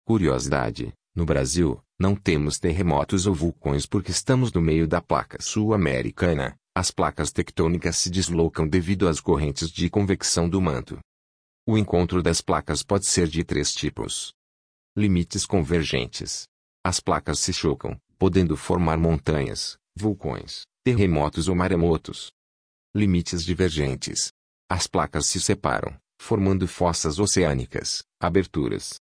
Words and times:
Curiosidade: 0.06 0.94
no 1.14 1.26
Brasil, 1.26 1.78
não 2.00 2.16
temos 2.16 2.58
terremotos 2.58 3.26
ou 3.26 3.34
vulcões 3.34 3.84
porque 3.84 4.10
estamos 4.10 4.50
no 4.50 4.62
meio 4.62 4.88
da 4.88 5.02
placa 5.02 5.36
sul-americana. 5.38 6.56
As 6.74 6.90
placas 6.90 7.30
tectônicas 7.30 7.98
se 7.98 8.08
deslocam 8.08 8.66
devido 8.66 9.06
às 9.06 9.20
correntes 9.20 9.68
de 9.68 9.90
convecção 9.90 10.48
do 10.48 10.62
manto. 10.62 10.98
O 11.66 11.76
encontro 11.76 12.22
das 12.22 12.40
placas 12.40 12.82
pode 12.82 13.04
ser 13.04 13.28
de 13.28 13.44
três 13.44 13.70
tipos. 13.74 14.32
Limites 14.96 15.44
convergentes. 15.44 16.48
As 16.82 17.00
placas 17.00 17.38
se 17.38 17.52
chocam, 17.52 17.98
podendo 18.18 18.56
formar 18.56 18.96
montanhas, 18.96 19.76
vulcões, 19.96 20.62
terremotos 20.84 21.48
ou 21.48 21.54
maremotos. 21.54 22.30
Limites 22.94 23.44
divergentes. 23.44 24.32
As 24.68 24.86
placas 24.86 25.26
se 25.26 25.40
separam, 25.40 25.96
formando 26.20 26.66
fossas 26.66 27.18
oceânicas, 27.18 28.02
aberturas. 28.20 28.94